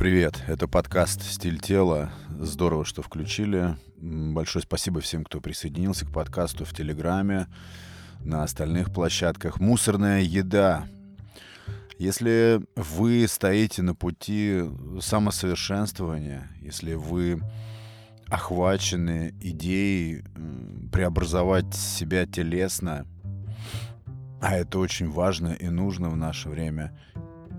Привет, 0.00 0.42
это 0.46 0.66
подкаст 0.66 1.20
«Стиль 1.20 1.60
тела». 1.60 2.10
Здорово, 2.30 2.86
что 2.86 3.02
включили. 3.02 3.76
Большое 3.98 4.62
спасибо 4.62 5.02
всем, 5.02 5.24
кто 5.24 5.42
присоединился 5.42 6.06
к 6.06 6.10
подкасту 6.10 6.64
в 6.64 6.72
Телеграме, 6.72 7.48
на 8.20 8.42
остальных 8.42 8.94
площадках. 8.94 9.60
«Мусорная 9.60 10.22
еда». 10.22 10.86
Если 11.98 12.62
вы 12.76 13.26
стоите 13.28 13.82
на 13.82 13.94
пути 13.94 14.62
самосовершенствования, 15.02 16.48
если 16.62 16.94
вы 16.94 17.42
охвачены 18.26 19.34
идеей 19.38 20.24
преобразовать 20.90 21.74
себя 21.74 22.24
телесно, 22.24 23.04
а 24.40 24.56
это 24.56 24.78
очень 24.78 25.10
важно 25.10 25.48
и 25.48 25.68
нужно 25.68 26.08
в 26.08 26.16
наше 26.16 26.48
время, 26.48 26.98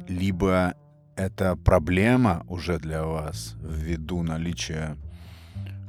либо 0.07 0.73
это 1.15 1.55
проблема 1.55 2.45
уже 2.47 2.79
для 2.79 3.05
вас 3.05 3.55
ввиду 3.61 4.23
наличия 4.23 4.97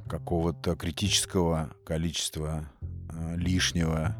какого-то 0.09 0.77
критического 0.77 1.71
количества 1.87 2.69
э, 3.09 3.37
лишнего 3.37 4.15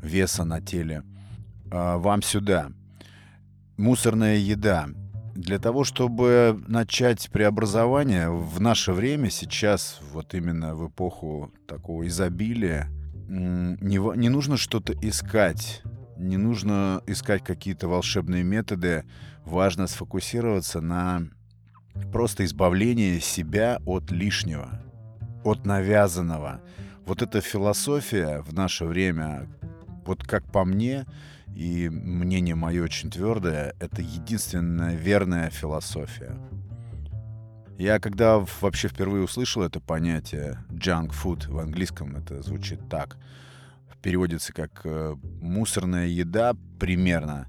веса 0.00 0.44
на 0.44 0.60
теле, 0.60 1.02
э, 1.70 1.96
вам 1.96 2.22
сюда. 2.22 2.70
Мусорная 3.76 4.36
еда. 4.36 4.88
Для 5.34 5.58
того, 5.58 5.82
чтобы 5.82 6.62
начать 6.68 7.28
преобразование 7.30 8.30
в 8.30 8.60
наше 8.60 8.92
время, 8.92 9.30
сейчас, 9.30 9.98
вот 10.12 10.34
именно 10.34 10.76
в 10.76 10.88
эпоху 10.88 11.52
такого 11.66 12.06
изобилия, 12.06 12.88
не, 13.28 14.16
не 14.16 14.28
нужно 14.28 14.56
что-то 14.56 14.92
искать 14.92 15.82
не 16.16 16.36
нужно 16.36 17.02
искать 17.06 17.42
какие-то 17.42 17.88
волшебные 17.88 18.42
методы. 18.42 19.04
Важно 19.44 19.86
сфокусироваться 19.86 20.80
на 20.80 21.22
просто 22.12 22.44
избавлении 22.44 23.18
себя 23.18 23.80
от 23.86 24.10
лишнего, 24.10 24.80
от 25.44 25.66
навязанного. 25.66 26.60
Вот 27.06 27.22
эта 27.22 27.40
философия 27.40 28.40
в 28.40 28.54
наше 28.54 28.84
время, 28.84 29.48
вот 30.06 30.24
как 30.24 30.44
по 30.50 30.64
мне, 30.64 31.04
и 31.54 31.88
мнение 31.88 32.54
мое 32.54 32.82
очень 32.82 33.10
твердое, 33.10 33.74
это 33.78 34.02
единственная 34.02 34.96
верная 34.96 35.50
философия. 35.50 36.36
Я 37.78 37.98
когда 37.98 38.44
вообще 38.60 38.88
впервые 38.88 39.24
услышал 39.24 39.62
это 39.62 39.80
понятие 39.80 40.58
junk 40.70 41.10
food 41.10 41.50
в 41.50 41.58
английском, 41.58 42.16
это 42.16 42.42
звучит 42.42 42.88
так– 42.88 43.16
переводится 44.04 44.52
как 44.52 44.82
э, 44.84 45.16
мусорная 45.40 46.08
еда 46.08 46.54
примерно. 46.78 47.48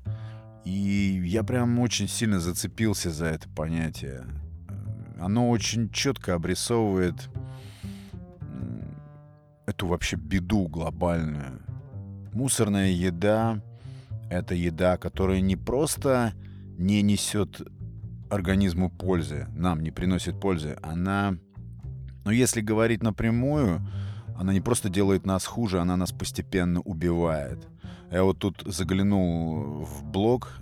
И 0.64 1.22
я 1.26 1.44
прям 1.44 1.78
очень 1.80 2.08
сильно 2.08 2.40
зацепился 2.40 3.12
за 3.12 3.26
это 3.26 3.50
понятие. 3.50 4.24
Оно 5.20 5.50
очень 5.50 5.90
четко 5.90 6.34
обрисовывает 6.34 7.30
эту 9.66 9.88
вообще 9.88 10.16
беду 10.16 10.70
глобальную. 10.70 11.62
Мусорная 12.32 12.92
еда— 12.92 13.62
это 14.30 14.56
еда, 14.56 14.96
которая 14.96 15.42
не 15.42 15.58
просто 15.58 16.32
не 16.78 17.02
несет 17.02 17.62
организму 18.30 18.90
пользы, 18.90 19.48
нам 19.54 19.84
не 19.84 19.92
приносит 19.92 20.40
пользы, 20.40 20.78
она, 20.82 21.38
ну 22.24 22.32
если 22.32 22.62
говорить 22.62 23.04
напрямую, 23.04 23.86
она 24.38 24.54
не 24.54 24.62
просто 24.62 24.90
делает 24.90 25.26
нас 25.26 25.46
хуже, 25.46 25.80
она 25.80 25.96
нас 25.96 26.12
постепенно 26.12 26.82
убивает. 26.82 27.68
Я 28.12 28.24
вот 28.24 28.40
тут 28.40 28.64
заглянул 28.66 29.84
в 29.84 30.04
блог 30.04 30.60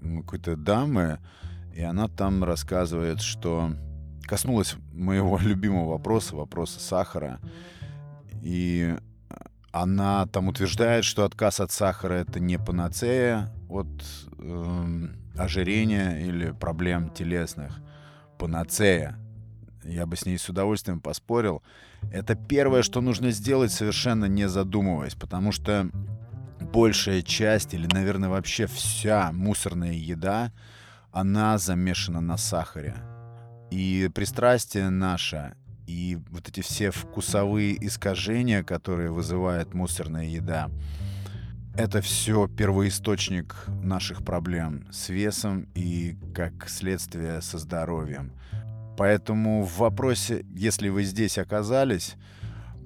какой-то 0.00 0.56
дамы, 0.56 1.18
и 1.74 1.82
она 1.82 2.08
там 2.08 2.44
рассказывает, 2.44 3.20
что 3.20 3.72
коснулась 4.22 4.76
моего 4.92 5.38
любимого 5.42 5.90
вопроса, 5.90 6.36
вопроса 6.36 6.80
сахара. 6.80 7.40
И 8.40 8.96
она 9.72 10.26
там 10.26 10.48
утверждает, 10.48 11.04
что 11.04 11.24
отказ 11.24 11.60
от 11.60 11.72
сахара 11.72 12.14
это 12.14 12.40
не 12.40 12.58
панацея 12.58 13.52
от 13.68 13.88
э, 14.38 15.08
ожирения 15.36 16.20
или 16.26 16.50
проблем 16.50 17.10
телесных. 17.10 17.80
Панацея 18.38 19.16
я 19.84 20.06
бы 20.06 20.16
с 20.16 20.26
ней 20.26 20.38
с 20.38 20.48
удовольствием 20.48 21.00
поспорил, 21.00 21.62
это 22.12 22.34
первое, 22.34 22.82
что 22.82 23.00
нужно 23.00 23.30
сделать, 23.30 23.72
совершенно 23.72 24.26
не 24.26 24.48
задумываясь, 24.48 25.14
потому 25.14 25.52
что 25.52 25.90
большая 26.72 27.22
часть, 27.22 27.74
или, 27.74 27.86
наверное, 27.86 28.28
вообще 28.28 28.66
вся 28.66 29.30
мусорная 29.32 29.92
еда, 29.92 30.52
она 31.10 31.58
замешана 31.58 32.20
на 32.20 32.36
сахаре. 32.36 32.94
И 33.70 34.10
пристрастие 34.14 34.90
наше, 34.90 35.54
и 35.86 36.18
вот 36.30 36.48
эти 36.48 36.60
все 36.60 36.90
вкусовые 36.90 37.86
искажения, 37.86 38.62
которые 38.62 39.10
вызывает 39.10 39.74
мусорная 39.74 40.26
еда, 40.26 40.70
это 41.74 42.02
все 42.02 42.48
первоисточник 42.48 43.54
наших 43.82 44.24
проблем 44.24 44.86
с 44.92 45.08
весом 45.08 45.68
и, 45.74 46.16
как 46.34 46.68
следствие, 46.68 47.40
со 47.40 47.56
здоровьем. 47.56 48.32
Поэтому 49.02 49.64
в 49.64 49.78
вопросе, 49.78 50.46
если 50.54 50.88
вы 50.88 51.02
здесь 51.02 51.36
оказались, 51.36 52.14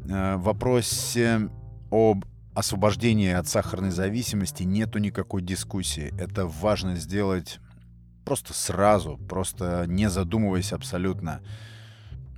э, 0.09 0.37
в 0.37 0.45
вопросе 0.45 1.51
об 1.91 2.25
освобождении 2.55 3.31
от 3.31 3.49
сахарной 3.49 3.91
зависимости 3.91 4.63
нету 4.63 4.99
никакой 4.99 5.43
дискуссии. 5.43 6.15
Это 6.19 6.47
важно 6.47 6.97
сделать 6.97 7.61
просто 8.25 8.55
сразу, 8.55 9.19
просто 9.29 9.85
не 9.89 10.09
задумываясь 10.09 10.73
абсолютно. 10.73 11.43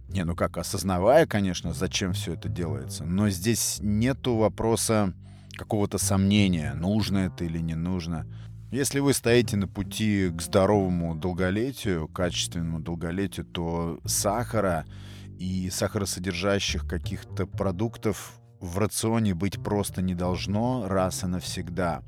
Не, 0.09 0.25
ну 0.25 0.35
как, 0.35 0.59
осознавая, 0.59 1.27
конечно, 1.27 1.73
зачем 1.73 2.15
все 2.15 2.33
это 2.33 2.49
делается, 2.49 3.05
но 3.05 3.29
здесь 3.29 3.79
нету 3.81 4.35
вопроса 4.35 5.15
какого-то 5.53 5.99
сомнения, 5.99 6.75
нужно 6.75 7.19
это 7.19 7.45
или 7.45 7.61
не 7.61 7.77
нужно. 7.77 8.27
Если 8.71 8.99
вы 9.01 9.15
стоите 9.15 9.57
на 9.57 9.67
пути 9.67 10.29
к 10.29 10.43
здоровому 10.43 11.15
долголетию, 11.15 12.07
качественному 12.07 12.81
долголетию, 12.81 13.47
то 13.47 13.99
сахара 14.05 14.85
и 15.39 15.71
сахаросодержащих 15.71 16.87
каких-то 16.87 17.47
продуктов 17.47 18.39
в 18.61 18.77
рационе 18.77 19.35
быть 19.35 19.63
просто 19.63 20.03
не 20.03 20.15
должно 20.15 20.87
раз 20.87 21.25
и 21.25 21.27
навсегда. 21.27 22.03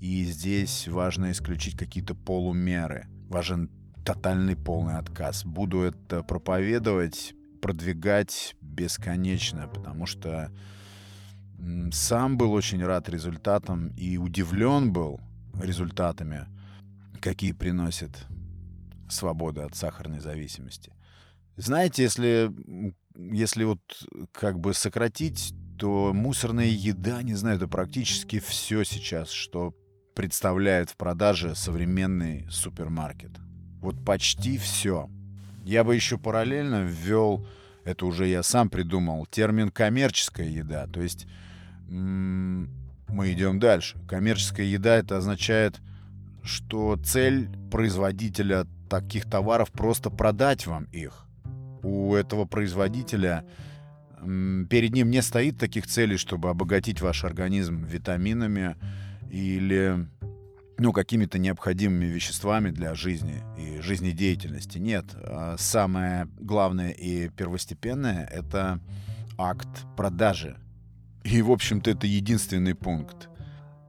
И 0.00 0.24
здесь 0.24 0.86
важно 0.86 1.30
исключить 1.30 1.78
какие-то 1.78 2.14
полумеры. 2.14 3.06
Важен 3.30 3.70
тотальный 4.04 4.56
полный 4.56 4.98
отказ. 4.98 5.46
Буду 5.46 5.80
это 5.80 6.22
проповедовать, 6.22 7.32
продвигать 7.62 8.54
бесконечно, 8.60 9.66
потому 9.66 10.04
что 10.04 10.52
сам 11.90 12.36
был 12.36 12.52
очень 12.52 12.84
рад 12.84 13.08
результатам 13.08 13.88
и 13.96 14.18
удивлен 14.18 14.92
был, 14.92 15.20
результатами, 15.62 16.46
какие 17.20 17.52
приносит 17.52 18.26
свобода 19.08 19.64
от 19.64 19.74
сахарной 19.74 20.20
зависимости. 20.20 20.92
Знаете, 21.56 22.02
если, 22.02 22.50
если 23.14 23.64
вот 23.64 23.80
как 24.32 24.58
бы 24.58 24.74
сократить, 24.74 25.54
то 25.78 26.12
мусорная 26.14 26.66
еда, 26.66 27.22
не 27.22 27.34
знаю, 27.34 27.56
это 27.56 27.68
практически 27.68 28.38
все 28.38 28.84
сейчас, 28.84 29.30
что 29.30 29.74
представляет 30.14 30.90
в 30.90 30.96
продаже 30.96 31.54
современный 31.54 32.46
супермаркет. 32.50 33.32
Вот 33.80 34.04
почти 34.04 34.58
все. 34.58 35.08
Я 35.64 35.84
бы 35.84 35.94
еще 35.94 36.18
параллельно 36.18 36.84
ввел, 36.84 37.46
это 37.84 38.06
уже 38.06 38.26
я 38.26 38.42
сам 38.42 38.70
придумал, 38.70 39.26
термин 39.26 39.70
коммерческая 39.70 40.48
еда. 40.48 40.86
То 40.86 41.02
есть 41.02 41.26
мы 43.12 43.32
идем 43.32 43.60
дальше. 43.60 43.98
Коммерческая 44.08 44.66
еда 44.66 44.96
это 44.96 45.18
означает, 45.18 45.80
что 46.42 46.96
цель 46.96 47.48
производителя 47.70 48.66
таких 48.88 49.28
товаров 49.28 49.70
просто 49.70 50.10
продать 50.10 50.66
вам 50.66 50.84
их. 50.84 51.26
У 51.82 52.14
этого 52.14 52.44
производителя 52.46 53.44
перед 54.20 54.92
ним 54.92 55.10
не 55.10 55.20
стоит 55.20 55.58
таких 55.58 55.86
целей, 55.86 56.16
чтобы 56.16 56.48
обогатить 56.48 57.00
ваш 57.00 57.24
организм 57.24 57.84
витаминами 57.84 58.76
или 59.30 60.06
ну, 60.78 60.92
какими-то 60.92 61.38
необходимыми 61.38 62.06
веществами 62.06 62.70
для 62.70 62.94
жизни 62.94 63.42
и 63.58 63.80
жизнедеятельности. 63.80 64.78
Нет. 64.78 65.04
А 65.14 65.56
самое 65.58 66.28
главное 66.40 66.90
и 66.90 67.28
первостепенное— 67.28 68.26
это 68.32 68.80
акт 69.38 69.68
продажи 69.96 70.56
и, 71.24 71.42
в 71.42 71.50
общем-то, 71.50 71.90
это 71.90 72.06
единственный 72.06 72.74
пункт. 72.74 73.28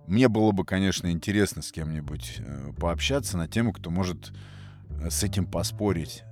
Мне 0.08 0.28
было 0.28 0.52
бы, 0.52 0.66
конечно, 0.66 1.12
интересно 1.12 1.62
с 1.62 1.72
кем-нибудь 1.72 2.38
э, 2.40 2.72
пообщаться 2.80 3.38
на 3.38 3.48
тему, 3.48 3.74
кто 3.74 3.90
может 3.90 4.34
э, 4.90 5.10
с 5.10 5.24
этим 5.24 5.46
поспорить. 5.46 6.24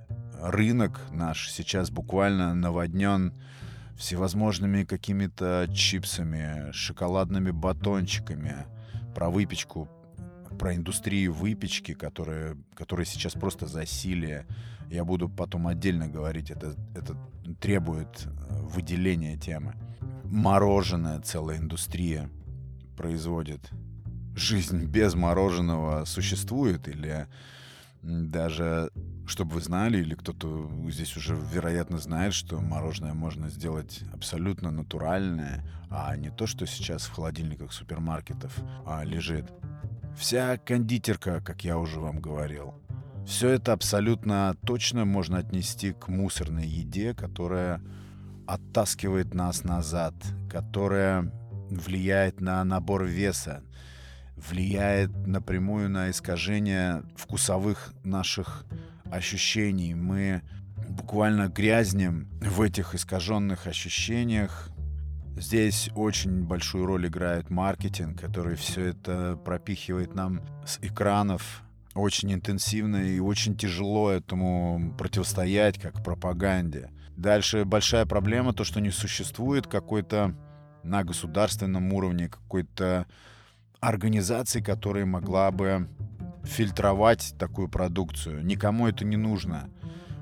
Рынок 0.41 0.99
наш 1.11 1.49
сейчас 1.49 1.89
буквально 1.89 2.53
наводнен 2.53 3.33
всевозможными 3.97 4.83
какими-то 4.83 5.69
чипсами, 5.73 6.71
шоколадными 6.71 7.51
батончиками. 7.51 8.65
Про 9.15 9.29
выпечку 9.29 9.89
про 10.61 10.75
индустрию 10.75 11.33
выпечки, 11.33 11.93
которая, 11.93 12.55
которая 12.75 13.05
сейчас 13.05 13.33
просто 13.33 13.65
засилие. 13.65 14.45
Я 14.89 15.03
буду 15.03 15.29
потом 15.29 15.67
отдельно 15.67 16.07
говорить, 16.07 16.51
это, 16.51 16.75
это 16.93 17.15
требует 17.59 18.25
э, 18.25 18.61
выделения 18.61 19.37
темы. 19.37 19.73
Мороженое, 20.31 21.19
целая 21.19 21.57
индустрия 21.57 22.29
производит. 22.95 23.69
Жизнь 24.33 24.85
без 24.85 25.13
мороженого 25.13 26.05
существует 26.05 26.87
или 26.87 27.27
даже, 28.01 28.91
чтобы 29.27 29.55
вы 29.55 29.61
знали, 29.61 29.97
или 29.97 30.15
кто-то 30.15 30.71
здесь 30.89 31.17
уже, 31.17 31.35
вероятно, 31.35 31.97
знает, 31.97 32.33
что 32.33 32.61
мороженое 32.61 33.13
можно 33.13 33.49
сделать 33.49 34.03
абсолютно 34.13 34.71
натуральное, 34.71 35.65
а 35.89 36.15
не 36.15 36.29
то, 36.29 36.47
что 36.47 36.65
сейчас 36.65 37.03
в 37.03 37.13
холодильниках 37.13 37.73
супермаркетов 37.73 38.57
а, 38.85 39.03
лежит. 39.03 39.51
Вся 40.17 40.57
кондитерка, 40.57 41.41
как 41.41 41.65
я 41.65 41.77
уже 41.77 41.99
вам 41.99 42.21
говорил, 42.21 42.75
все 43.27 43.49
это 43.49 43.73
абсолютно 43.73 44.55
точно 44.65 45.03
можно 45.03 45.39
отнести 45.39 45.91
к 45.91 46.07
мусорной 46.07 46.67
еде, 46.67 47.13
которая 47.13 47.81
оттаскивает 48.47 49.33
нас 49.33 49.63
назад, 49.63 50.13
которая 50.49 51.31
влияет 51.69 52.41
на 52.41 52.63
набор 52.63 53.05
веса, 53.05 53.63
влияет 54.35 55.11
напрямую 55.27 55.89
на 55.89 56.09
искажение 56.09 57.03
вкусовых 57.15 57.93
наших 58.03 58.65
ощущений. 59.11 59.93
Мы 59.93 60.41
буквально 60.89 61.47
грязнем 61.47 62.27
в 62.41 62.61
этих 62.61 62.95
искаженных 62.95 63.67
ощущениях. 63.67 64.69
Здесь 65.37 65.89
очень 65.95 66.43
большую 66.43 66.85
роль 66.85 67.07
играет 67.07 67.49
маркетинг, 67.49 68.19
который 68.19 68.55
все 68.55 68.87
это 68.87 69.39
пропихивает 69.43 70.13
нам 70.13 70.41
с 70.65 70.77
экранов 70.81 71.63
очень 71.93 72.33
интенсивно 72.33 72.97
и 72.97 73.19
очень 73.19 73.57
тяжело 73.57 74.11
этому 74.11 74.93
противостоять, 74.97 75.79
как 75.79 76.03
пропаганде. 76.03 76.89
Дальше 77.17 77.65
большая 77.65 78.05
проблема 78.05 78.53
то, 78.53 78.63
что 78.63 78.79
не 78.79 78.91
существует 78.91 79.67
какой-то 79.67 80.35
на 80.83 81.03
государственном 81.03 81.93
уровне 81.93 82.29
какой-то 82.29 83.05
организации, 83.79 84.61
которая 84.61 85.05
могла 85.05 85.51
бы 85.51 85.89
фильтровать 86.43 87.35
такую 87.37 87.67
продукцию. 87.67 88.45
Никому 88.45 88.87
это 88.87 89.05
не 89.05 89.17
нужно. 89.17 89.69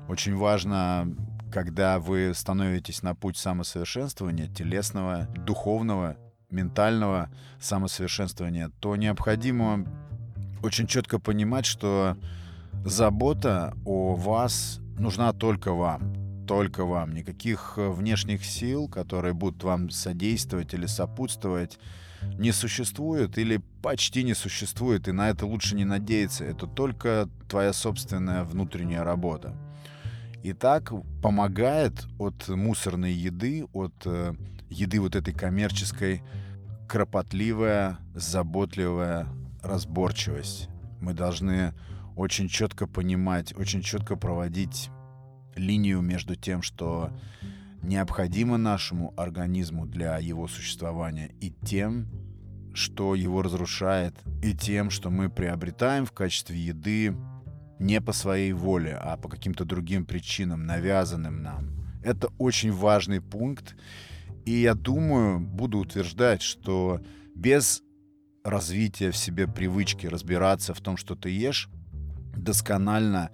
Очень 0.08 0.36
важно, 0.36 1.14
когда 1.52 1.98
вы 1.98 2.32
становитесь 2.34 3.02
на 3.02 3.14
путь 3.14 3.36
самосовершенствования, 3.36 4.48
телесного, 4.48 5.28
духовного, 5.46 6.16
ментального 6.50 7.30
самосовершенствования, 7.60 8.70
то 8.80 8.96
необходимо 8.96 9.86
очень 10.62 10.86
четко 10.86 11.18
понимать, 11.18 11.64
что 11.64 12.16
забота 12.84 13.74
о 13.84 14.14
вас 14.14 14.80
нужна 14.98 15.32
только 15.32 15.72
вам. 15.72 16.29
Только 16.50 16.84
вам. 16.84 17.14
Никаких 17.14 17.74
внешних 17.76 18.44
сил, 18.44 18.88
которые 18.88 19.34
будут 19.34 19.62
вам 19.62 19.88
содействовать 19.88 20.74
или 20.74 20.86
сопутствовать, 20.86 21.78
не 22.38 22.50
существует 22.50 23.38
или 23.38 23.60
почти 23.82 24.24
не 24.24 24.34
существует, 24.34 25.06
и 25.06 25.12
на 25.12 25.30
это 25.30 25.46
лучше 25.46 25.76
не 25.76 25.84
надеяться. 25.84 26.44
Это 26.44 26.66
только 26.66 27.28
твоя 27.48 27.72
собственная 27.72 28.42
внутренняя 28.42 29.04
работа. 29.04 29.54
И 30.42 30.52
так 30.52 30.92
помогает 31.22 32.08
от 32.18 32.48
мусорной 32.48 33.12
еды, 33.12 33.66
от 33.72 33.94
э, 34.04 34.34
еды 34.70 35.00
вот 35.00 35.14
этой 35.14 35.32
коммерческой, 35.32 36.20
кропотливая, 36.88 37.98
заботливая 38.16 39.28
разборчивость. 39.62 40.68
Мы 41.00 41.14
должны 41.14 41.74
очень 42.16 42.48
четко 42.48 42.88
понимать, 42.88 43.56
очень 43.56 43.82
четко 43.82 44.16
проводить 44.16 44.90
линию 45.56 46.00
между 46.00 46.36
тем, 46.36 46.62
что 46.62 47.10
необходимо 47.82 48.56
нашему 48.56 49.14
организму 49.16 49.86
для 49.86 50.18
его 50.18 50.48
существования, 50.48 51.30
и 51.40 51.50
тем, 51.50 52.06
что 52.74 53.14
его 53.14 53.42
разрушает, 53.42 54.14
и 54.42 54.54
тем, 54.54 54.90
что 54.90 55.10
мы 55.10 55.28
приобретаем 55.28 56.06
в 56.06 56.12
качестве 56.12 56.58
еды 56.58 57.16
не 57.78 58.00
по 58.00 58.12
своей 58.12 58.52
воле, 58.52 58.98
а 59.00 59.16
по 59.16 59.28
каким-то 59.28 59.64
другим 59.64 60.04
причинам, 60.04 60.66
навязанным 60.66 61.42
нам. 61.42 61.70
Это 62.04 62.28
очень 62.38 62.72
важный 62.72 63.20
пункт, 63.20 63.76
и 64.44 64.52
я 64.52 64.74
думаю, 64.74 65.40
буду 65.40 65.78
утверждать, 65.78 66.42
что 66.42 67.00
без 67.34 67.82
развития 68.44 69.10
в 69.10 69.16
себе 69.16 69.46
привычки 69.46 70.06
разбираться 70.06 70.74
в 70.74 70.80
том, 70.80 70.96
что 70.96 71.14
ты 71.14 71.30
ешь, 71.30 71.68
досконально 72.36 73.30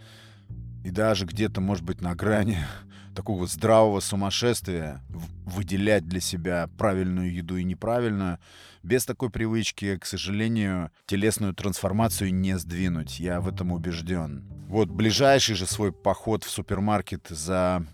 и 0.87 0.91
даже 0.91 1.27
где-то, 1.27 1.61
может 1.61 1.83
быть, 1.83 2.01
на 2.01 2.15
грани 2.15 2.59
такого 3.17 3.49
здравого 3.49 3.99
сумасшествия 3.99 5.03
выделять 5.45 6.07
для 6.07 6.21
себя 6.21 6.71
правильную 6.79 7.35
еду 7.35 7.57
и 7.57 7.65
неправильную, 7.65 8.39
без 8.85 9.05
такой 9.05 9.31
привычки, 9.31 9.97
к 9.97 10.07
сожалению, 10.07 10.93
телесную 11.07 11.55
трансформацию 11.55 12.33
не 12.33 12.57
сдвинуть. 12.57 13.19
Я 13.19 13.41
в 13.41 13.49
этом 13.49 13.73
убежден. 13.73 14.45
Вот 14.69 14.89
ближайший 14.89 15.57
же 15.57 15.67
свой 15.67 15.91
поход 15.91 16.45
в 16.45 16.51
супермаркет 16.51 17.27
за 17.31 17.85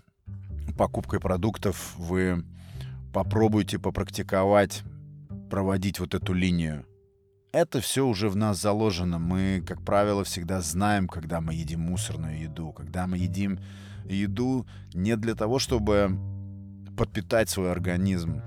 покупкой 0.77 1.19
продуктов 1.19 1.95
вы 1.97 2.45
попробуйте 3.11 3.79
попрактиковать, 3.79 4.83
проводить 5.49 5.99
вот 5.99 6.13
эту 6.13 6.33
линию. 6.33 6.85
Это 7.53 7.81
все 7.81 8.07
уже 8.07 8.29
в 8.29 8.35
нас 8.35 8.59
заложено. 8.59 9.19
Мы, 9.19 9.63
как 9.63 9.83
правило, 9.83 10.23
всегда 10.23 10.59
знаем, 10.61 11.07
когда 11.07 11.39
мы 11.39 11.53
едим 11.53 11.81
мусорную 11.81 12.41
еду, 12.41 12.71
когда 12.71 13.05
мы 13.05 13.19
едим 13.19 13.59
еду 14.05 14.65
не 14.95 15.15
для 15.15 15.35
того, 15.35 15.59
чтобы 15.59 16.17
подпитать 16.97 17.51
свой 17.51 17.71
организм, 17.71 18.41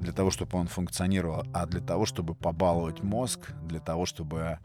для 0.00 0.12
того, 0.12 0.30
чтобы 0.30 0.56
он 0.58 0.68
функционировал, 0.68 1.44
а 1.52 1.66
для 1.66 1.82
того, 1.82 2.06
чтобы 2.06 2.34
побаловать 2.34 3.02
мозг, 3.02 3.52
для 3.62 3.78
того, 3.78 4.06
чтобы 4.06 4.58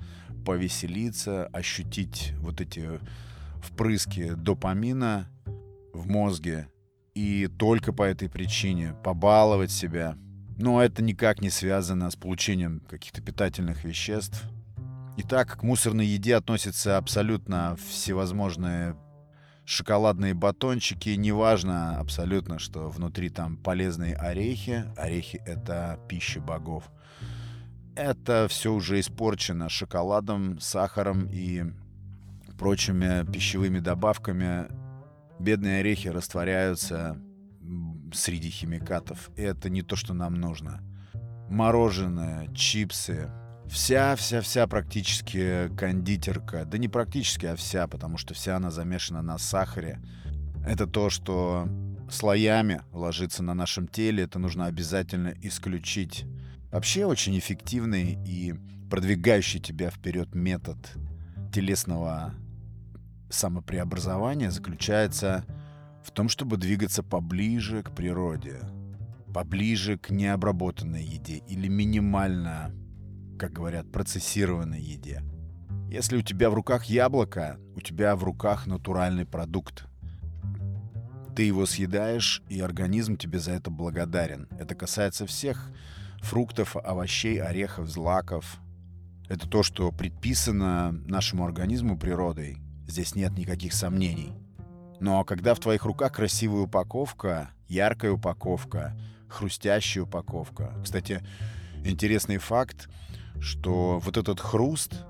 повеселиться, 0.45 1.47
ощутить 1.47 2.31
вот 2.37 2.61
эти 2.61 2.87
впрыски 3.61 4.35
допамина 4.35 5.27
в 5.93 6.07
мозге 6.07 6.69
и 7.13 7.47
только 7.47 7.91
по 7.91 8.03
этой 8.03 8.29
причине 8.29 8.95
побаловать 9.03 9.69
себя. 9.69 10.15
Но 10.61 10.79
это 10.79 11.01
никак 11.01 11.41
не 11.41 11.49
связано 11.49 12.11
с 12.11 12.15
получением 12.15 12.81
каких-то 12.87 13.19
питательных 13.19 13.83
веществ. 13.83 14.43
Итак, 15.17 15.57
к 15.59 15.63
мусорной 15.63 16.05
еде 16.05 16.35
относятся 16.35 16.97
абсолютно 16.97 17.75
всевозможные 17.89 18.95
шоколадные 19.65 20.35
батончики, 20.35 21.09
неважно 21.09 21.97
абсолютно, 21.97 22.59
что 22.59 22.89
внутри 22.89 23.29
там 23.29 23.57
полезные 23.57 24.15
орехи. 24.15 24.85
Орехи— 24.97 25.41
это 25.47 25.99
пища 26.07 26.39
богов. 26.39 26.91
Это 27.95 28.45
все 28.47 28.71
уже 28.71 28.99
испорчено 28.99 29.67
шоколадом, 29.67 30.59
сахаром 30.59 31.27
и 31.31 31.63
прочими 32.59 33.25
пищевыми 33.31 33.79
добавками. 33.79 34.67
Бедные 35.39 35.79
орехи 35.79 36.09
растворяются 36.09 37.17
среди 38.13 38.49
химикатов. 38.49 39.29
Это 39.35 39.69
не 39.69 39.81
то, 39.81 39.95
что 39.95 40.13
нам 40.13 40.35
нужно. 40.35 40.81
Мороженое, 41.49 42.47
чипсы, 42.53 43.29
Вся-вся-вся 43.71 44.67
практически 44.67 45.73
кондитерка, 45.77 46.65
да 46.65 46.77
не 46.77 46.89
практически, 46.89 47.45
а 47.45 47.55
вся, 47.55 47.87
потому 47.87 48.17
что 48.17 48.33
вся 48.33 48.57
она 48.57 48.69
замешана 48.69 49.21
на 49.21 49.37
сахаре. 49.37 50.01
Это 50.67 50.87
то, 50.87 51.09
что 51.09 51.69
слоями 52.11 52.81
ложится 52.91 53.43
на 53.43 53.53
нашем 53.53 53.87
теле, 53.87 54.23
это 54.23 54.39
нужно 54.39 54.65
обязательно 54.65 55.33
исключить. 55.41 56.25
Вообще 56.69 57.05
очень 57.05 57.39
эффективный 57.39 58.19
и 58.27 58.55
продвигающий 58.89 59.61
тебя 59.61 59.89
вперед 59.89 60.35
метод 60.35 60.77
телесного 61.53 62.33
самопреобразования 63.29 64.51
заключается 64.51 65.45
в 65.47 65.60
том, 66.09 66.27
чтобы 66.27 66.57
двигаться 66.57 67.03
поближе 67.03 67.83
к 67.83 67.91
природе, 67.91 68.61
поближе 69.31 69.99
к 69.99 70.09
необработанной 70.09 71.03
еде 71.03 71.43
или 71.47 71.67
минимально 71.67 72.73
как 73.41 73.53
говорят, 73.53 73.91
процессированной 73.91 74.79
еде. 74.79 75.23
Если 75.89 76.15
у 76.15 76.21
тебя 76.21 76.51
в 76.51 76.53
руках 76.53 76.85
яблоко, 76.85 77.57
у 77.75 77.81
тебя 77.81 78.15
в 78.15 78.23
руках 78.23 78.67
натуральный 78.67 79.25
продукт. 79.25 79.85
Ты 81.35 81.41
его 81.41 81.65
съедаешь, 81.65 82.43
и 82.49 82.61
организм 82.61 83.17
тебе 83.17 83.39
за 83.39 83.53
это 83.53 83.71
благодарен. 83.71 84.47
Это 84.59 84.75
касается 84.75 85.25
всех 85.25 85.71
фруктов, 86.21 86.75
овощей, 86.75 87.41
орехов, 87.41 87.89
злаков. 87.89 88.59
Это 89.27 89.49
то, 89.49 89.63
что 89.63 89.91
предписано 89.91 90.91
нашему 90.91 91.43
организму 91.43 91.97
природой. 91.97 92.59
Здесь 92.87 93.15
нет 93.15 93.35
никаких 93.39 93.73
сомнений. 93.73 94.35
Но 95.01 95.25
когда 95.25 95.53
в 95.53 95.59
твоих 95.59 95.83
руках 95.83 96.13
красивая 96.13 96.61
упаковка, 96.61 97.49
яркая 97.67 98.13
упаковка, 98.13 98.97
хрустящая 99.27 100.05
упаковка. 100.05 100.73
Кстати, 100.81 101.21
интересный 101.83 102.37
факт— 102.37 102.87
что 103.41 103.99
вот 103.99 104.17
этот 104.17 104.39
хруст 104.39 105.03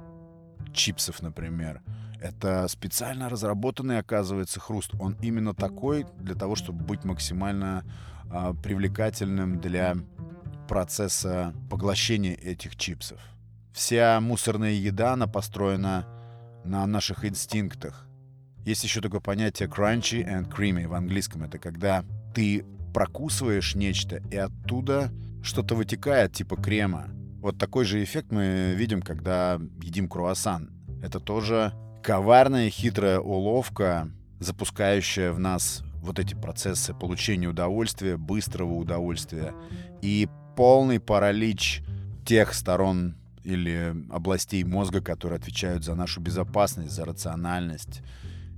чипсов, 0.73 1.21
например. 1.21 1.81
Это 2.19 2.67
специально 2.67 3.29
разработанный, 3.29 3.99
оказывается, 3.99 4.59
хруст. 4.59 4.91
Он 4.99 5.17
именно 5.21 5.53
такой 5.53 6.05
для 6.17 6.35
того, 6.35 6.55
чтобы 6.55 6.83
быть 6.83 7.03
максимально 7.03 7.83
э, 8.31 8.53
привлекательным 8.63 9.59
для 9.59 9.97
процесса 10.67 11.53
поглощения 11.69 12.35
этих 12.35 12.75
чипсов. 12.75 13.19
Вся 13.73 14.19
мусорная 14.21 14.71
еда, 14.71 15.13
она 15.13 15.27
построена 15.27 16.05
на 16.63 16.85
наших 16.85 17.25
инстинктах. 17.25 18.07
Есть 18.65 18.83
еще 18.83 19.01
такое 19.01 19.19
понятие 19.19 19.67
crunchy 19.67 20.25
and 20.25 20.49
creamy 20.49 20.87
в 20.87 20.93
английском. 20.93 21.43
Это 21.43 21.57
когда 21.57 22.05
ты 22.33 22.65
прокусываешь 22.93 23.75
нечто, 23.75 24.21
и 24.31 24.35
оттуда 24.35 25.11
что-то 25.41 25.75
вытекает, 25.75 26.33
типа 26.33 26.55
крема. 26.57 27.07
Вот 27.39 27.57
такой 27.57 27.85
же 27.85 28.03
эффект 28.03 28.31
мы 28.31 28.73
видим, 28.75 29.01
когда 29.01 29.59
едим 29.81 30.07
круассан. 30.07 30.69
Это 31.01 31.19
тоже 31.19 31.73
коварная, 32.03 32.69
хитрая 32.69 33.19
уловка, 33.19 34.11
запускающая 34.39 35.31
в 35.31 35.39
нас 35.39 35.83
вот 36.01 36.19
эти 36.19 36.35
процессы 36.35 36.93
получения 36.93 37.47
удовольствия, 37.47 38.17
быстрого 38.17 38.73
удовольствия 38.73 39.53
и 40.01 40.27
полный 40.55 40.99
паралич 40.99 41.83
тех 42.25 42.53
сторон 42.53 43.15
или 43.43 43.95
областей 44.11 44.63
мозга, 44.63 45.01
которые 45.01 45.37
отвечают 45.37 45.83
за 45.83 45.95
нашу 45.95 46.21
безопасность, 46.21 46.91
за 46.91 47.05
рациональность. 47.05 48.01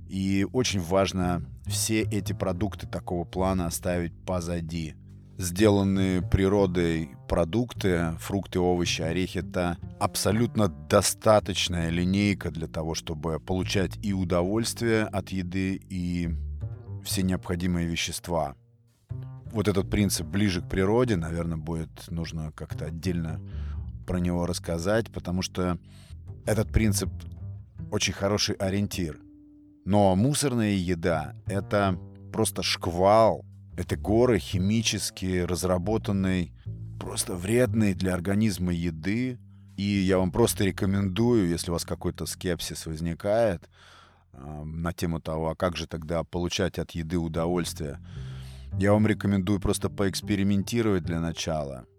И 0.08 0.46
очень 0.52 0.80
важно 0.80 1.42
все 1.66 2.02
эти 2.02 2.32
продукты 2.32 2.86
такого 2.86 3.24
плана 3.24 3.66
оставить 3.66 4.12
позади. 4.24 4.94
Сделанные 5.36 6.22
природой 6.22 7.10
продукты, 7.28 8.12
фрукты, 8.20 8.60
овощи, 8.60 9.02
орехи— 9.02 9.38
это 9.40 9.78
абсолютно 9.98 10.68
достаточная 10.68 11.90
линейка 11.90 12.52
для 12.52 12.68
того, 12.68 12.94
чтобы 12.94 13.40
получать 13.40 13.98
и 14.04 14.12
удовольствие 14.12 15.04
от 15.04 15.30
еды, 15.30 15.80
и 15.88 16.30
все 17.04 17.22
необходимые 17.22 17.88
вещества. 17.88 18.54
Вот 19.46 19.66
этот 19.66 19.90
принцип 19.90 20.26
ближе 20.26 20.62
к 20.62 20.68
природе, 20.68 21.16
наверное, 21.16 21.56
будет 21.56 22.10
нужно 22.10 22.52
как-то 22.52 22.86
отдельно 22.86 23.40
про 24.06 24.18
него 24.18 24.46
рассказать, 24.46 25.10
потому 25.10 25.42
что 25.42 25.78
этот 26.46 26.72
принцип 26.72 27.10
очень 27.90 28.12
хороший 28.12 28.54
ориентир. 28.56 29.18
Но 29.84 30.14
мусорная 30.16 30.72
еда— 30.72 31.34
это 31.46 31.98
просто 32.32 32.62
шквал, 32.62 33.44
это 33.76 33.96
горы 33.96 34.38
химически 34.38 35.40
разработанной, 35.40 36.52
просто 36.98 37.34
вредной 37.34 37.94
для 37.94 38.14
организма 38.14 38.72
еды. 38.72 39.38
И 39.76 39.82
я 39.82 40.18
вам 40.18 40.30
просто 40.30 40.64
рекомендую, 40.64 41.48
если 41.48 41.70
у 41.70 41.74
вас 41.74 41.84
какой-то 41.84 42.26
скепсис 42.26 42.86
возникает 42.86 43.68
э, 44.32 44.62
на 44.64 44.92
тему 44.92 45.20
того, 45.20 45.50
а 45.50 45.56
как 45.56 45.76
же 45.76 45.86
тогда 45.86 46.22
получать 46.22 46.78
от 46.78 46.92
еды 46.92 47.18
удовольствие, 47.18 47.98
я 48.78 48.92
вам 48.92 49.06
рекомендую 49.06 49.60
просто 49.60 49.90
поэкспериментировать 49.90 51.04
для 51.04 51.20
начала— 51.20 51.86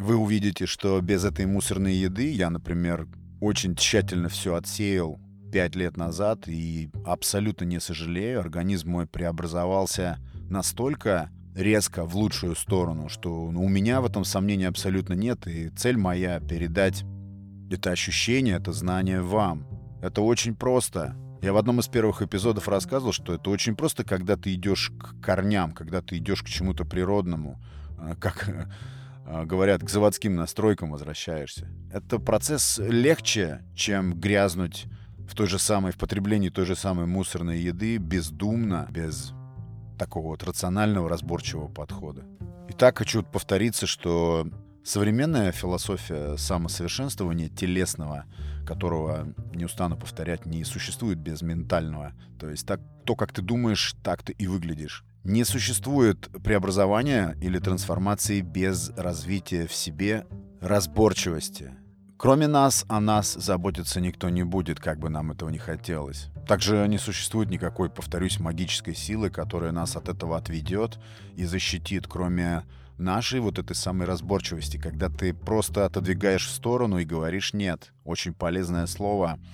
вы 0.00 0.16
увидите, 0.16 0.64
что 0.64 0.98
без 1.02 1.24
этой 1.26 1.44
мусорной 1.44 1.94
еды 1.94 2.32
я, 2.32 2.48
например, 2.48 3.06
очень 3.40 3.76
тщательно 3.76 4.30
все 4.30 4.54
отсеял 4.54 5.20
пять 5.50 5.76
лет 5.76 5.96
назад 5.96 6.48
и 6.48 6.90
абсолютно 7.04 7.64
не 7.64 7.80
сожалею. 7.80 8.40
Организм 8.40 8.90
мой 8.90 9.06
преобразовался 9.06 10.18
настолько 10.48 11.30
резко 11.54 12.04
в 12.04 12.16
лучшую 12.16 12.56
сторону, 12.56 13.08
что 13.08 13.50
ну, 13.50 13.64
у 13.64 13.68
меня 13.68 14.00
в 14.00 14.06
этом 14.06 14.24
сомнений 14.24 14.64
абсолютно 14.64 15.14
нет. 15.14 15.46
И 15.46 15.68
цель 15.70 15.96
моя— 15.96 16.40
передать 16.48 17.04
это 17.70 17.90
ощущение, 17.90 18.56
это 18.56 18.72
знание 18.72 19.22
вам. 19.22 19.66
Это 20.02 20.22
очень 20.22 20.54
просто. 20.54 21.14
Я 21.42 21.52
в 21.52 21.56
одном 21.56 21.80
из 21.80 21.88
первых 21.88 22.20
эпизодов 22.22 22.68
рассказывал, 22.68 23.12
что 23.12 23.34
это 23.34 23.48
очень 23.50 23.74
просто, 23.74 24.04
когда 24.04 24.36
ты 24.36 24.54
идешь 24.54 24.92
к 24.98 25.20
корням, 25.22 25.72
когда 25.72 26.02
ты 26.02 26.18
идешь 26.18 26.42
к 26.42 26.48
чему-то 26.48 26.84
природному, 26.84 27.60
а, 27.98 28.14
как 28.16 28.68
а, 29.24 29.46
говорят, 29.46 29.82
к 29.82 29.88
заводским 29.88 30.34
настройкам 30.34 30.90
возвращаешься. 30.90 31.68
Это 31.92 32.18
процесс 32.18 32.78
легче, 32.78 33.62
чем 33.74 34.14
грязнуть 34.14 34.86
в 35.30 35.34
той 35.34 35.46
же 35.46 35.58
самой, 35.58 35.92
в 35.92 35.96
потреблении 35.96 36.48
той 36.48 36.66
же 36.66 36.74
самой 36.74 37.06
мусорной 37.06 37.60
еды 37.60 37.98
бездумно, 37.98 38.88
без 38.90 39.32
такого 39.96 40.28
вот 40.28 40.42
рационального, 40.42 41.08
разборчивого 41.08 41.68
подхода. 41.68 42.24
Итак, 42.70 42.98
хочу 42.98 43.22
повториться, 43.22 43.86
что 43.86 44.48
современная 44.82 45.52
философия 45.52 46.36
самосовершенствования 46.36 47.48
телесного, 47.48 48.24
которого, 48.66 49.32
не 49.54 49.64
устану 49.64 49.96
повторять, 49.96 50.46
не 50.46 50.64
существует 50.64 51.18
без 51.18 51.42
ментального. 51.42 52.12
То 52.38 52.48
есть 52.48 52.66
так, 52.66 52.80
то, 53.04 53.14
как 53.14 53.32
ты 53.32 53.42
думаешь, 53.42 53.94
так 54.02 54.22
ты 54.22 54.32
и 54.32 54.46
выглядишь. 54.46 55.04
Не 55.22 55.44
существует 55.44 56.28
преобразования 56.42 57.36
или 57.40 57.58
трансформации 57.58 58.40
без 58.40 58.90
развития 58.96 59.66
в 59.66 59.74
себе 59.74 60.26
разборчивости. 60.60 61.72
Кроме 62.20 62.48
нас, 62.48 62.84
о 62.86 63.00
нас 63.00 63.32
заботиться 63.32 63.98
никто 63.98 64.28
не 64.28 64.42
будет, 64.42 64.78
как 64.78 64.98
бы 64.98 65.08
нам 65.08 65.30
этого 65.30 65.48
не 65.48 65.56
хотелось. 65.56 66.28
Также 66.46 66.86
не 66.86 66.98
существует 66.98 67.48
никакой, 67.48 67.88
повторюсь, 67.88 68.38
магической 68.38 68.94
силы, 68.94 69.30
которая 69.30 69.72
нас 69.72 69.96
от 69.96 70.10
этого 70.10 70.36
отведет 70.36 70.98
и 71.34 71.46
защитит, 71.46 72.06
кроме 72.06 72.64
нашей 72.98 73.40
вот 73.40 73.58
этой 73.58 73.74
самой 73.74 74.06
разборчивости, 74.06 74.76
когда 74.76 75.08
ты 75.08 75.32
просто 75.32 75.86
отодвигаешь 75.86 76.46
в 76.46 76.50
сторону 76.50 76.98
и 76.98 77.06
говоришь 77.06 77.54
«нет». 77.54 77.94
Очень 78.04 78.34
полезное 78.34 78.86
слово— 78.86 79.38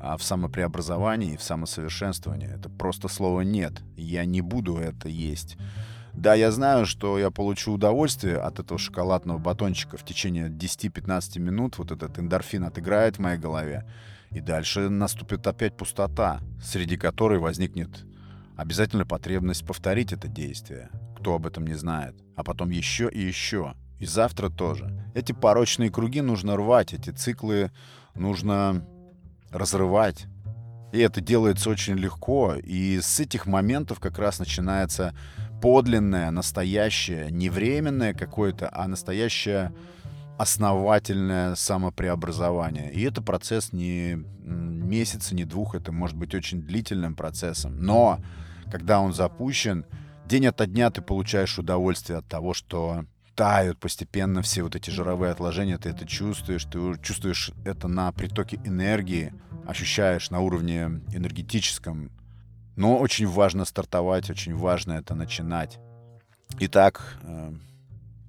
а 0.00 0.16
в 0.16 0.22
самопреобразовании 0.22 1.34
и 1.34 1.36
в 1.36 1.42
самосовершенствовании. 1.42 2.48
Это 2.48 2.70
просто 2.70 3.08
слово 3.08 3.42
«нет». 3.42 3.82
Я 3.96 4.24
не 4.24 4.40
буду 4.40 4.76
это 4.76 5.08
есть. 5.08 5.56
Да, 6.18 6.34
я 6.34 6.50
знаю, 6.50 6.84
что 6.84 7.16
я 7.16 7.30
получу 7.30 7.74
удовольствие 7.74 8.38
от 8.38 8.58
этого 8.58 8.76
шоколадного 8.76 9.38
батончика 9.38 9.96
в 9.96 10.04
течение 10.04 10.48
10-15 10.48 11.38
минут. 11.38 11.78
Вот 11.78 11.92
этот 11.92 12.18
эндорфин 12.18 12.64
отыграет 12.64 13.16
в 13.16 13.18
моей 13.20 13.38
голове. 13.38 13.88
И 14.32 14.40
дальше 14.40 14.88
наступит 14.88 15.46
опять 15.46 15.76
пустота, 15.76 16.40
среди 16.60 16.96
которой 16.96 17.38
возникнет 17.38 18.04
обязательно 18.56 19.06
потребность 19.06 19.64
повторить 19.64 20.12
это 20.12 20.26
действие. 20.26 20.90
Кто 21.20 21.36
об 21.36 21.46
этом 21.46 21.64
не 21.64 21.74
знает. 21.74 22.16
А 22.34 22.42
потом 22.42 22.70
еще 22.70 23.08
и 23.08 23.20
еще. 23.20 23.74
И 24.00 24.04
завтра 24.04 24.48
тоже. 24.48 24.90
Эти 25.14 25.30
порочные 25.30 25.88
круги 25.88 26.20
нужно 26.20 26.56
рвать, 26.56 26.94
эти 26.94 27.10
циклы 27.10 27.70
нужно 28.16 28.84
разрывать. 29.52 30.26
И 30.92 30.98
это 30.98 31.20
делается 31.20 31.70
очень 31.70 31.94
легко. 31.94 32.56
И 32.56 32.98
с 33.00 33.20
этих 33.20 33.46
моментов 33.46 34.00
как 34.00 34.18
раз 34.18 34.40
начинается 34.40 35.14
подлинное, 35.60 36.30
настоящее, 36.30 37.30
не 37.30 37.50
временное 37.50 38.14
какое-то, 38.14 38.70
а 38.72 38.88
настоящее 38.88 39.72
основательное 40.38 41.56
самопреобразование. 41.56 42.92
И 42.92 43.02
это 43.02 43.20
процесс 43.20 43.72
не 43.72 44.24
месяца, 44.44 45.34
не 45.34 45.44
двух, 45.44 45.74
это 45.74 45.90
может 45.92 46.16
быть 46.16 46.34
очень 46.34 46.62
длительным 46.62 47.16
процессом. 47.16 47.76
Но 47.78 48.20
когда 48.70 49.00
он 49.00 49.12
запущен, 49.12 49.84
день 50.26 50.46
ото 50.46 50.66
дня 50.66 50.90
ты 50.90 51.02
получаешь 51.02 51.58
удовольствие 51.58 52.18
от 52.18 52.26
того, 52.26 52.54
что 52.54 53.04
тают 53.34 53.78
постепенно 53.78 54.42
все 54.42 54.62
вот 54.62 54.74
эти 54.76 54.90
жировые 54.90 55.32
отложения, 55.32 55.78
ты 55.78 55.90
это 55.90 56.06
чувствуешь, 56.06 56.64
ты 56.64 56.78
чувствуешь 57.02 57.52
это 57.64 57.88
на 57.88 58.10
притоке 58.12 58.60
энергии, 58.64 59.32
ощущаешь 59.66 60.30
на 60.30 60.40
уровне 60.40 61.02
энергетическом. 61.12 62.10
Но 62.78 62.96
очень 62.96 63.26
важно 63.26 63.64
стартовать, 63.64 64.30
очень 64.30 64.54
важно 64.54 64.92
это 64.92 65.16
начинать. 65.16 65.80
Итак, 66.60 67.18
э, 67.24 67.52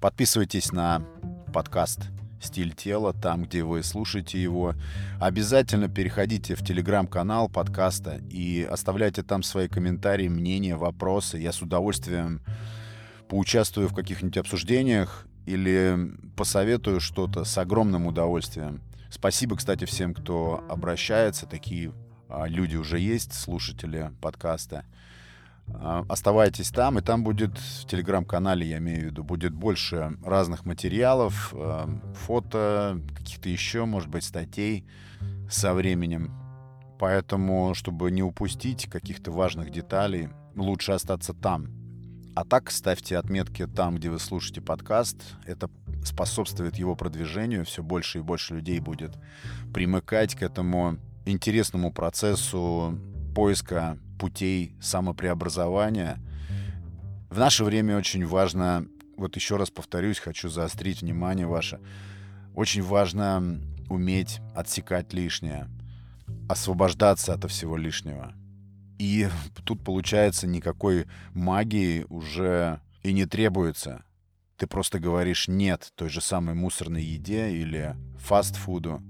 подписывайтесь 0.00 0.72
на 0.72 1.06
подкаст 1.54 2.08
«Стиль 2.42 2.74
тела», 2.74 3.12
там, 3.12 3.44
где 3.44 3.62
вы 3.62 3.84
слушаете 3.84 4.42
его. 4.42 4.74
Обязательно 5.20 5.88
переходите 5.88 6.56
в 6.56 6.64
телеграм-канал 6.64 7.48
подкаста 7.48 8.20
и 8.28 8.66
оставляйте 8.68 9.22
там 9.22 9.44
свои 9.44 9.68
комментарии, 9.68 10.26
мнения, 10.26 10.74
вопросы. 10.74 11.38
Я 11.38 11.52
с 11.52 11.62
удовольствием 11.62 12.42
поучаствую 13.28 13.86
в 13.86 13.94
каких-нибудь 13.94 14.38
обсуждениях 14.38 15.28
или 15.46 15.96
посоветую 16.36 16.98
что-то 16.98 17.44
с 17.44 17.56
огромным 17.56 18.06
удовольствием. 18.06 18.80
Спасибо, 19.10 19.54
кстати, 19.54 19.84
всем, 19.84 20.12
кто 20.12 20.64
обращается. 20.68 21.46
Такие 21.46 21.92
люди 22.46 22.76
уже 22.76 22.98
есть, 22.98 23.32
слушатели 23.32 24.12
подкаста. 24.20 24.84
А, 25.74 26.04
оставайтесь 26.08 26.70
там, 26.70 26.98
и 26.98 27.02
там 27.02 27.22
будет 27.22 27.56
в 27.58 27.86
телеграм-канале, 27.86 28.68
я 28.68 28.78
имею 28.78 29.00
в 29.00 29.04
виду, 29.04 29.24
будет 29.24 29.52
больше 29.52 30.16
разных 30.24 30.64
материалов, 30.64 31.52
а, 31.54 31.88
фото, 32.14 33.00
каких-то 33.16 33.48
еще, 33.48 33.84
может 33.84 34.08
быть, 34.08 34.24
статей 34.24 34.84
со 35.48 35.74
временем. 35.74 36.32
Поэтому, 36.98 37.74
чтобы 37.74 38.10
не 38.10 38.22
упустить 38.22 38.86
каких-то 38.86 39.30
важных 39.30 39.70
деталей, 39.70 40.28
лучше 40.54 40.92
остаться 40.92 41.32
там, 41.32 41.68
а 42.34 42.44
так 42.44 42.70
ставьте 42.70 43.16
отметки 43.16 43.66
там, 43.66 43.96
где 43.96 44.10
вы 44.10 44.18
слушаете 44.18 44.60
подкаст. 44.60 45.16
Это 45.46 45.68
способствует 46.04 46.76
его 46.76 46.94
продвижению. 46.94 47.64
Все 47.64 47.82
больше 47.82 48.18
и 48.18 48.22
больше 48.22 48.54
людей 48.54 48.80
будет 48.80 49.18
примыкать 49.72 50.34
к 50.34 50.42
этому 50.42 50.98
интересному 51.24 51.92
процессу 51.92 52.98
поиска 53.34 53.98
путей 54.18 54.74
самопреобразования. 54.80 56.18
В 57.30 57.38
наше 57.38 57.64
время 57.64 57.96
очень 57.96 58.26
важно, 58.26 58.86
вот 59.16 59.36
еще 59.36 59.56
раз 59.56 59.70
повторюсь, 59.70 60.18
хочу 60.18 60.48
заострить 60.48 61.02
внимание 61.02 61.46
ваше, 61.46 61.80
очень 62.54 62.82
важно 62.82 63.60
уметь 63.88 64.40
отсекать 64.54 65.12
лишнее, 65.12 65.68
освобождаться 66.48 67.34
от 67.34 67.48
всего 67.50 67.76
лишнего. 67.76 68.34
И 68.98 69.28
тут, 69.64 69.82
получается, 69.82 70.46
никакой 70.46 71.06
магии 71.32 72.04
уже 72.08 72.80
и 73.02 73.12
не 73.12 73.24
требуется. 73.24 74.04
Ты 74.58 74.66
просто 74.66 74.98
говоришь 74.98 75.48
«нет» 75.48 75.90
той 75.94 76.10
же 76.10 76.20
самой 76.20 76.54
мусорной 76.54 77.02
еде 77.02 77.50
или 77.50 77.96
фастфуду. 78.18 79.00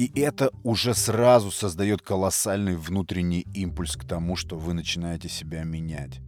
И 0.00 0.10
это 0.18 0.50
уже 0.62 0.94
сразу 0.94 1.50
создает 1.50 2.00
колоссальный 2.00 2.74
внутренний 2.74 3.44
импульс 3.52 3.96
к 3.96 4.04
тому, 4.06 4.34
что 4.34 4.56
вы 4.56 4.72
начинаете 4.72 5.28
себя 5.28 5.62
менять. 5.62 6.22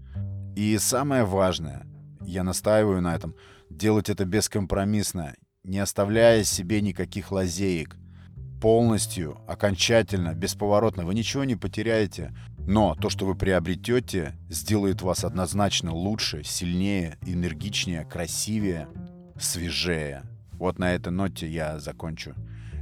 И 0.55 0.77
самое 0.77 1.25
важное, 1.25 1.87
я 2.21 2.45
настаиваю 2.45 3.01
на 3.01 3.15
этом, 3.15 3.35
делать 3.71 4.11
это 4.11 4.27
бескомпромиссно, 4.27 5.33
не 5.65 5.79
оставляя 5.79 6.45
себе 6.45 6.83
никаких 6.83 7.33
лазеек. 7.33 7.97
Полностью, 8.61 9.41
окончательно, 9.49 10.35
бесповоротно. 10.35 11.07
Вы 11.07 11.15
ничего 11.15 11.45
не 11.45 11.57
потеряете. 11.57 12.37
Но 12.59 12.95
то, 12.95 13.09
что 13.09 13.25
вы 13.25 13.35
приобретете, 13.35 14.35
сделает 14.51 15.01
вас 15.01 15.25
однозначно 15.25 15.95
лучше, 15.95 16.45
сильнее, 16.45 17.17
энергичнее, 17.23 18.05
красивее, 18.05 18.89
свежее. 19.41 20.25
Вот 20.59 20.79
на 20.79 20.93
этой 20.93 21.11
ноте 21.11 21.49
я 21.49 21.79
закончу 21.79 22.35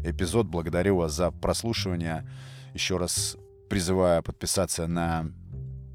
эпизод. 0.04 0.46
Благодарю 0.46 0.96
вас 0.96 1.12
за 1.12 1.30
прослушивание. 1.30 2.28
Еще 2.74 2.96
раз 2.96 3.36
призываю 3.68 4.22
подписаться 4.22 4.86
на 4.86 5.26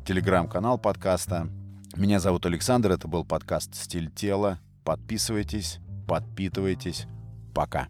телеграм-канал 0.05 0.77
подкаста. 0.77 1.49
Меня 1.95 2.19
зовут 2.19 2.45
Александр, 2.45 2.91
это 2.91 3.07
был 3.07 3.25
подкаст 3.25 3.73
«Стиль 3.75 4.11
тела». 4.11 4.59
Подписывайтесь, 4.83 5.79
подпитывайтесь. 6.07 7.07
Пока. 7.53 7.87